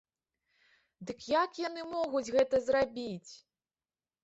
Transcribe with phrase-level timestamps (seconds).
[1.09, 3.31] Дый як яны могуць гэта зрабіць?